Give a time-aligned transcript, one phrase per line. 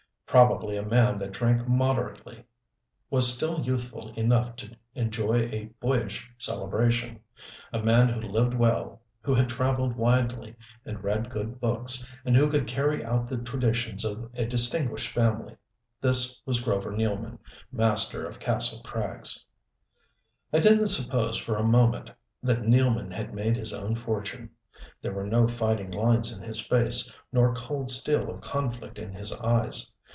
[0.31, 2.45] Probably a man that drank moderately,
[3.09, 7.19] was still youthful enough to enjoy a boyish celebration,
[7.73, 12.49] a man who lived well, who had traveled widely and read good books, and who
[12.49, 15.57] could carry out the traditions of a distinguished family
[15.99, 17.37] this was Grover Nealman,
[17.73, 19.45] master of Kastle Krags.
[20.53, 22.09] I didn't suppose for a moment
[22.41, 24.51] that Nealman had made his own fortune.
[25.01, 29.33] There were no fighting lines in his face, nor cold steel of conflict in his
[29.39, 29.97] eyes.